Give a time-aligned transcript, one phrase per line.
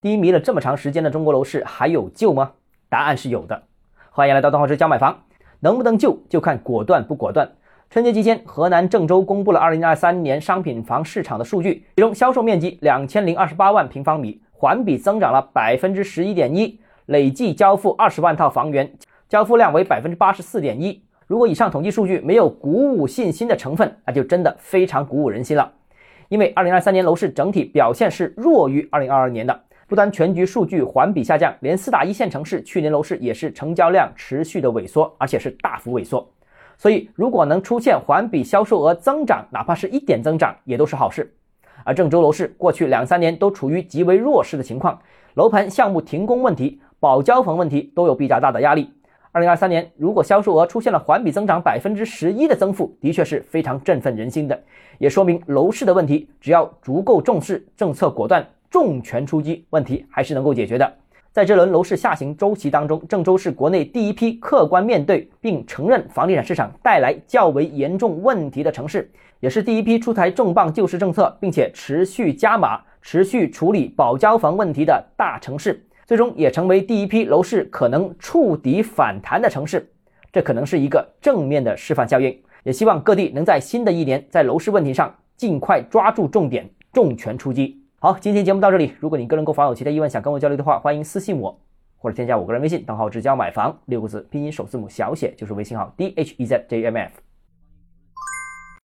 [0.00, 2.52] 低迷了这么长时间的中国楼市还有救吗？
[2.88, 3.60] 答案是有的。
[4.12, 5.24] 欢迎来到东浩之教买房，
[5.58, 7.50] 能不能救就看果断不果断。
[7.90, 18.88] 春节期间，河南郑州公布了2023年商品房市场的数据，其中销售面积2028万平方米，环比增长了百分之十一点一，累计交付二十万套房源，
[19.28, 21.02] 交付量为百分之八十四点一。
[21.26, 25.72] 如果以上统计数据没有鼓舞信心的成分，那就真的非常鼓舞人心了。
[26.28, 29.60] 因为2023年楼市整体表现是弱于2022年的。
[29.88, 36.30] 不单全局数据环比下降，连四大一线城市去年楼市也是成交量持续的萎缩，而且是大幅萎缩。
[36.76, 41.34] 所以，如果能出现环比销售额增长，哪怕是一点增长，也都是好事。
[41.84, 45.00] 而郑州楼市过去两三年都处于极为弱势的情况，
[45.32, 48.92] 楼盘项目停工问题、保交房问题都有比较大的压力。
[49.32, 54.62] 二零二三年，如果销售额出现了环比增长百分之十一的增幅，的确是非常振奋人心的，
[54.98, 58.46] 也说明楼市的问题只要足够重视，政策果断。
[58.70, 60.92] 重拳出击，问题还是能够解决的。
[61.30, 75.84] 在这轮楼市下行周期当中，郑州是国内第一批客观面对并承认房地产市场带来较为严重问题的城市，也是第一批出台重磅救市政策，并且持续加码、持续处理保交房问题的大城市。
[76.06, 79.88] 最终也成为第一批楼市可能触底反弹的城市。
[80.32, 82.36] 这可能是一个正面的示范效应。
[82.64, 87.77] 也希望各地能在新的一年在楼市问题上尽快抓住重点，重拳出击。
[88.00, 88.94] 好，今天节目到这里。
[89.00, 91.58] 如果你个人购房有其他疑问，想跟我交流的话，欢迎私信我，
[91.98, 97.10] 或者添加我个人微信，账号直交买房六个字，拼音首字母小写就是微信号 d h e z j m f。